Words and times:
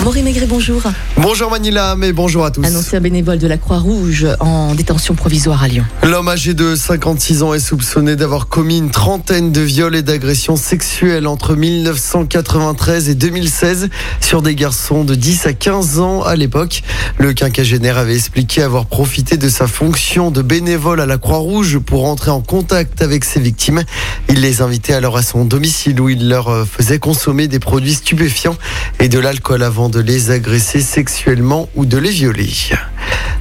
Amaury 0.00 0.22
Maigret, 0.22 0.46
bonjour. 0.46 0.80
Bonjour 1.18 1.50
Manila, 1.50 1.94
mais 1.94 2.14
bonjour 2.14 2.46
à 2.46 2.50
tous. 2.50 2.64
Annoncé 2.64 2.98
bénévole 3.00 3.36
de 3.36 3.46
la 3.46 3.58
Croix-Rouge 3.58 4.26
en 4.40 4.74
détention 4.74 5.14
provisoire 5.14 5.62
à 5.62 5.68
Lyon. 5.68 5.84
L'homme 6.02 6.28
âgé 6.28 6.54
de 6.54 6.74
56 6.74 7.42
ans 7.42 7.52
est 7.52 7.60
soupçonné 7.60 8.16
d'avoir 8.16 8.48
commis 8.48 8.78
une 8.78 8.90
trentaine 8.90 9.52
de 9.52 9.60
viols 9.60 9.94
et 9.94 10.00
d'agressions 10.00 10.56
sexuelles 10.56 11.26
entre 11.26 11.54
1993 11.54 13.10
et 13.10 13.14
2016 13.14 13.90
sur 14.22 14.40
des 14.40 14.54
garçons 14.54 15.04
de 15.04 15.14
10 15.14 15.46
à 15.46 15.52
15 15.52 16.00
ans 16.00 16.22
à 16.22 16.34
l'époque. 16.34 16.82
Le 17.18 17.34
quinquagénaire 17.34 17.98
avait 17.98 18.16
expliqué 18.16 18.62
avoir 18.62 18.86
profité 18.86 19.36
de 19.36 19.50
sa 19.50 19.66
fonction 19.66 20.30
de 20.30 20.40
bénévole 20.40 21.02
à 21.02 21.06
la 21.06 21.18
Croix-Rouge 21.18 21.78
pour 21.78 22.06
entrer 22.06 22.30
en 22.30 22.40
contact 22.40 23.02
avec 23.02 23.26
ses 23.26 23.40
victimes. 23.40 23.82
Il 24.30 24.40
les 24.40 24.62
invitait 24.62 24.94
alors 24.94 25.18
à 25.18 25.22
son 25.22 25.44
domicile 25.44 26.00
où 26.00 26.08
il 26.08 26.26
leur 26.26 26.66
faisait 26.66 26.98
consommer 26.98 27.48
des 27.48 27.58
produits 27.58 27.92
stupéfiants 27.92 28.56
et 28.98 29.10
de 29.10 29.18
l'alcool 29.18 29.62
avant 29.62 29.89
de 29.90 30.00
les 30.00 30.30
agresser 30.30 30.80
sexuellement 30.80 31.68
ou 31.74 31.84
de 31.84 31.98
les 31.98 32.10
violer. 32.10 32.50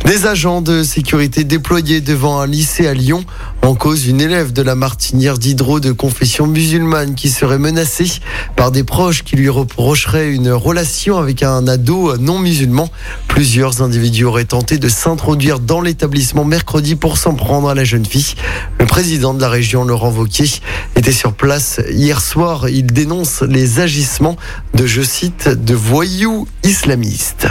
Des 0.06 0.26
agents 0.26 0.62
de 0.62 0.84
sécurité 0.84 1.44
déployés 1.44 2.02
devant 2.02 2.40
un 2.40 2.48
lycée 2.48 2.88
à 2.88 2.94
Lyon 2.94 3.24
en 3.62 3.76
cause 3.76 4.08
une 4.08 4.22
élève 4.22 4.54
de 4.54 4.62
la 4.62 4.76
Martinière 4.76 5.38
d'Hydro 5.38 5.80
de 5.80 5.92
confession 5.92 6.48
musulmane 6.48 7.16
qui 7.16 7.30
serait 7.30 7.60
menacée 7.60 8.10
par 8.56 8.72
des 8.72 8.84
proches 8.84 9.24
qui 9.24 9.36
lui 9.36 9.50
reprocheraient 9.50 10.32
une 10.32 10.52
relation 10.52 11.18
avec 11.18 11.44
un 11.44 11.68
ado 11.68 12.18
non 12.18 12.40
musulman. 12.40 12.90
Plusieurs 13.28 13.82
individus 13.82 14.26
auraient 14.26 14.46
tenté 14.46 14.78
de 14.78 14.90
s'introduire 14.90 15.60
dans 15.60 15.82
l'établissement 15.82 16.46
mercredi 16.46 16.96
pour 16.96 17.18
s'en 17.18 17.36
prendre 17.36 17.70
à 17.70 17.76
la 17.76 17.84
jeune 17.84 18.06
fille. 18.06 18.36
Le 18.80 18.86
président 18.86 19.34
de 19.34 19.42
la 19.42 19.50
région, 19.50 19.84
Laurent 19.84 20.10
Vauquier, 20.10 20.50
était 20.96 21.12
sur 21.12 21.34
place 21.34 21.80
hier 21.90 22.22
soir. 22.22 22.70
Il 22.70 22.88
dénonce 22.88 23.42
les 23.42 23.80
agissements 23.80 24.38
de, 24.74 24.86
je 24.86 25.02
cite, 25.02 25.48
de 25.50 25.76
voyous 25.76 26.48
islamistes. 26.64 27.48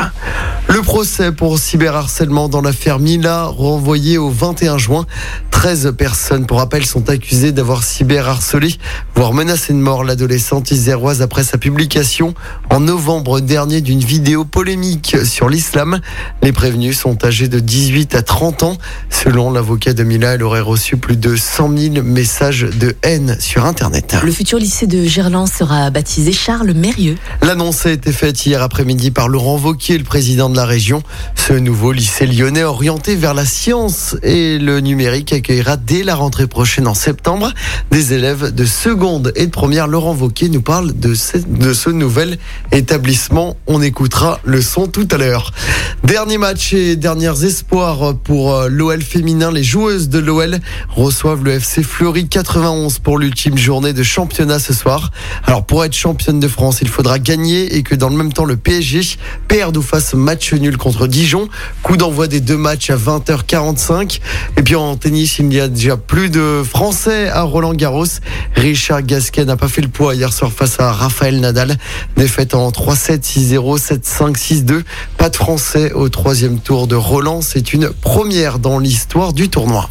Le 0.68 0.82
procès 0.82 1.32
pour 1.32 1.58
cyberharcèlement 1.58 2.48
dans 2.48 2.60
l'affaire 2.60 2.98
Mila 2.98 3.46
renvoyé 3.46 4.18
au 4.18 4.30
21 4.30 4.78
juin. 4.78 5.06
13 5.50 5.94
personnes, 5.98 6.46
pour 6.46 6.58
rappel, 6.58 6.86
sont 6.86 7.10
accusées 7.10 7.52
d'avoir 7.52 7.82
cyberharcelé, 7.82 8.76
voire 9.14 9.34
menacé 9.34 9.74
de 9.74 9.78
mort 9.78 10.04
l'adolescente 10.04 10.70
iséroise 10.70 11.20
après 11.20 11.42
sa 11.42 11.58
publication 11.58 12.34
en 12.70 12.80
novembre 12.80 13.40
dernier 13.40 13.82
d'une 13.82 14.00
vidéo 14.00 14.46
polémique 14.46 15.16
sur 15.24 15.50
l'islam. 15.50 16.00
Les 16.42 16.52
prévenus 16.52 16.98
sont 16.98 17.22
âgés 17.24 17.48
de 17.48 17.58
18 17.58 18.14
à 18.14 18.22
30 18.22 18.62
ans. 18.62 18.78
Selon 19.10 19.50
l'avocat 19.50 19.92
de 19.92 20.04
Mila, 20.04 20.34
elle 20.34 20.44
aurait 20.44 20.60
reçu 20.60 20.96
plus 20.96 21.16
de 21.16 21.34
100 21.34 21.76
000 21.76 22.04
messages 22.04 22.60
de 22.62 22.96
haine 23.02 23.36
sur 23.40 23.66
Internet. 23.66 24.16
Le 24.22 24.30
futur 24.30 24.58
lycée 24.58 24.86
de 24.86 25.04
Gerland 25.04 25.48
sera 25.48 25.90
baptisé 25.90 26.32
Charles 26.32 26.72
Mérieux. 26.72 27.16
L'annonce 27.42 27.86
a 27.86 27.90
été 27.90 28.12
faite 28.12 28.46
hier 28.46 28.62
après-midi 28.62 29.10
par 29.10 29.28
Laurent 29.28 29.56
Vauquier, 29.56 29.98
le 29.98 30.04
président 30.04 30.48
de 30.48 30.56
la 30.56 30.64
région. 30.64 31.02
Ce 31.34 31.52
nouveau 31.52 31.90
lycée 31.90 32.26
lyonnais 32.26 32.62
orienté 32.62 33.16
vers 33.16 33.34
la 33.34 33.44
science 33.44 34.16
et 34.22 34.58
le 34.58 34.78
numérique 34.78 35.32
accueillera 35.32 35.76
dès 35.88 36.04
la 36.04 36.14
rentrée 36.14 36.46
prochaine 36.46 36.86
en 36.86 36.94
septembre 36.94 37.52
des 37.90 38.12
élèves 38.12 38.54
de 38.54 38.64
seconde 38.66 39.32
et 39.36 39.46
de 39.46 39.50
première. 39.50 39.86
Laurent 39.86 40.12
Vauquier 40.12 40.50
nous 40.50 40.60
parle 40.60 40.92
de 40.92 41.14
ce, 41.14 41.88
nouvel 41.88 42.38
établissement. 42.72 43.56
On 43.66 43.80
écoutera 43.80 44.38
le 44.44 44.60
son 44.60 44.86
tout 44.86 45.08
à 45.10 45.16
l'heure. 45.16 45.52
Dernier 46.04 46.36
match 46.36 46.74
et 46.74 46.94
derniers 46.94 47.44
espoirs 47.44 48.14
pour 48.22 48.64
l'OL 48.68 49.00
féminin. 49.00 49.50
Les 49.50 49.64
joueuses 49.64 50.10
de 50.10 50.18
l'OL 50.18 50.58
reçoivent 50.90 51.42
le 51.42 51.52
FC 51.52 51.82
Fleury 51.82 52.28
91 52.28 52.98
pour 52.98 53.18
l'ultime 53.18 53.56
journée 53.56 53.94
de 53.94 54.02
championnat 54.02 54.58
ce 54.58 54.74
soir. 54.74 55.10
Alors 55.44 55.64
pour 55.64 55.84
être 55.84 55.94
championne 55.94 56.38
de 56.38 56.48
France, 56.48 56.80
il 56.82 56.88
faudra 56.88 57.18
gagner 57.18 57.76
et 57.76 57.82
que 57.82 57.94
dans 57.94 58.10
le 58.10 58.16
même 58.16 58.32
temps 58.32 58.44
le 58.44 58.56
PSG 58.56 59.16
perde 59.48 59.76
ou 59.78 59.82
fasse 59.82 60.12
match 60.12 60.52
nul 60.52 60.76
contre 60.76 61.06
Dijon. 61.06 61.48
Coup 61.82 61.96
d'envoi 61.96 62.26
des 62.26 62.40
deux 62.40 62.58
matchs 62.58 62.90
à 62.90 62.96
20h45. 62.96 64.20
Et 64.58 64.62
puis 64.62 64.74
en 64.74 64.96
tennis, 64.96 65.38
il 65.38 65.52
y 65.54 65.60
a 65.60 65.68
déjà 65.78 65.96
plus 65.96 66.28
de 66.28 66.64
Français 66.68 67.28
à 67.28 67.42
Roland 67.42 67.72
Garros. 67.72 68.04
Richard 68.56 69.02
Gasquet 69.02 69.44
n'a 69.44 69.56
pas 69.56 69.68
fait 69.68 69.80
le 69.80 69.86
poids 69.86 70.12
hier 70.12 70.32
soir 70.32 70.50
face 70.50 70.80
à 70.80 70.90
Raphaël 70.90 71.38
Nadal. 71.38 71.76
Défaite 72.16 72.56
en 72.56 72.70
3-7, 72.70 73.20
6-0, 73.20 73.78
7-5, 73.78 74.36
6-2. 74.64 74.82
Pas 75.18 75.28
de 75.28 75.36
Français 75.36 75.92
au 75.92 76.08
troisième 76.08 76.58
tour 76.58 76.88
de 76.88 76.96
Roland. 76.96 77.42
C'est 77.42 77.72
une 77.72 77.90
première 77.90 78.58
dans 78.58 78.80
l'histoire 78.80 79.32
du 79.32 79.50
tournoi. 79.50 79.88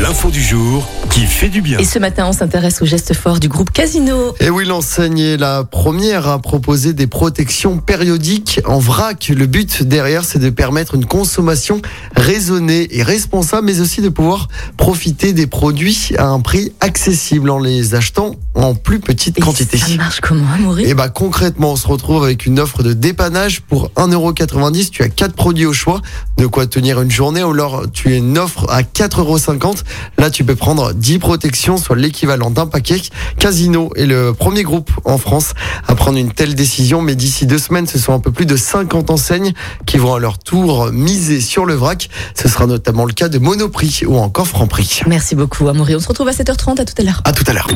L'info 0.00 0.30
du 0.30 0.42
jour 0.42 0.88
qui 1.18 1.26
fait 1.26 1.48
du 1.48 1.62
bien. 1.62 1.78
Et 1.78 1.84
ce 1.84 1.98
matin, 1.98 2.26
on 2.28 2.32
s'intéresse 2.32 2.80
aux 2.80 2.86
gestes 2.86 3.12
forts 3.12 3.40
du 3.40 3.48
groupe 3.48 3.72
Casino. 3.72 4.36
Et 4.38 4.50
oui, 4.50 4.64
l'enseigne 4.64 5.18
est 5.18 5.36
la 5.36 5.64
première 5.64 6.28
à 6.28 6.38
proposer 6.38 6.92
des 6.92 7.08
protections 7.08 7.78
périodiques 7.78 8.60
en 8.66 8.78
vrac. 8.78 9.28
Le 9.28 9.46
but 9.46 9.82
derrière, 9.82 10.24
c'est 10.24 10.38
de 10.38 10.50
permettre 10.50 10.94
une 10.94 11.06
consommation 11.06 11.82
raisonnée 12.14 12.86
et 12.96 13.02
responsable, 13.02 13.66
mais 13.66 13.80
aussi 13.80 14.00
de 14.00 14.10
pouvoir 14.10 14.46
profiter 14.76 15.32
des 15.32 15.48
produits 15.48 16.12
à 16.16 16.26
un 16.26 16.38
prix 16.38 16.72
accessible 16.78 17.50
en 17.50 17.58
les 17.58 17.96
achetant 17.96 18.36
en 18.54 18.76
plus 18.76 19.00
petite 19.00 19.38
Et 19.38 19.40
quantité. 19.40 19.76
Ça 19.76 19.96
marche 19.96 20.20
comment, 20.20 20.46
Amaury? 20.54 20.84
Et 20.84 20.94
bah 20.94 21.08
concrètement, 21.08 21.72
on 21.72 21.76
se 21.76 21.88
retrouve 21.88 22.22
avec 22.22 22.46
une 22.46 22.60
offre 22.60 22.84
de 22.84 22.92
dépannage 22.92 23.62
pour 23.62 23.90
1,90€. 23.96 24.90
Tu 24.90 25.02
as 25.02 25.08
quatre 25.08 25.34
produits 25.34 25.66
au 25.66 25.72
choix, 25.72 26.00
de 26.36 26.46
quoi 26.46 26.68
tenir 26.68 27.00
une 27.00 27.10
journée. 27.10 27.42
Ou 27.42 27.50
alors 27.50 27.86
tu 27.92 28.12
as 28.12 28.16
une 28.16 28.38
offre 28.38 28.66
à 28.68 28.82
4,50€. 28.82 29.82
Là, 30.16 30.30
tu 30.30 30.44
peux 30.44 30.54
prendre 30.54 30.92
10 31.08 31.20
protections, 31.20 31.78
soit 31.78 31.96
l'équivalent 31.96 32.50
d'un 32.50 32.66
paquet. 32.66 33.00
Casino 33.38 33.90
est 33.96 34.04
le 34.04 34.34
premier 34.34 34.62
groupe 34.62 34.90
en 35.06 35.16
France 35.16 35.54
à 35.86 35.94
prendre 35.94 36.18
une 36.18 36.30
telle 36.30 36.54
décision. 36.54 37.00
Mais 37.00 37.14
d'ici 37.14 37.46
deux 37.46 37.56
semaines, 37.56 37.86
ce 37.86 37.98
sont 37.98 38.12
un 38.12 38.18
peu 38.18 38.30
plus 38.30 38.44
de 38.44 38.56
50 38.56 39.08
enseignes 39.08 39.54
qui 39.86 39.96
vont 39.96 40.12
à 40.12 40.18
leur 40.18 40.38
tour 40.38 40.92
miser 40.92 41.40
sur 41.40 41.64
le 41.64 41.72
vrac. 41.72 42.10
Ce 42.34 42.46
sera 42.46 42.66
notamment 42.66 43.06
le 43.06 43.14
cas 43.14 43.30
de 43.30 43.38
Monoprix 43.38 44.02
ou 44.06 44.18
encore 44.18 44.46
Franprix. 44.46 45.00
Merci 45.06 45.34
beaucoup, 45.34 45.66
Amaury. 45.66 45.96
On 45.96 46.00
se 46.00 46.08
retrouve 46.08 46.28
à 46.28 46.32
7h30. 46.32 46.78
À 46.78 46.84
tout 46.84 46.94
à 46.98 47.02
l'heure. 47.02 47.22
À 47.24 47.32
tout 47.32 47.44
à 47.46 47.54
l'heure. 47.54 47.68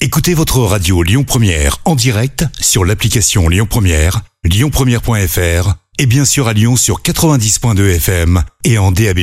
Écoutez 0.00 0.34
votre 0.34 0.58
radio 0.58 1.04
Lyon 1.04 1.22
Première 1.22 1.78
en 1.84 1.94
direct 1.94 2.44
sur 2.60 2.84
l'application 2.84 3.48
Lyon 3.48 3.68
Première, 3.70 4.22
lyonpremière.fr 4.42 5.74
et 6.00 6.06
bien 6.06 6.24
sûr 6.24 6.48
à 6.48 6.52
Lyon 6.52 6.74
sur 6.74 7.02
90.2 7.02 7.94
FM 7.94 8.42
et 8.64 8.78
en 8.78 8.90
DAB+. 8.90 9.20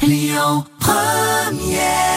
Lyon 0.00 0.64
Première 0.80 2.15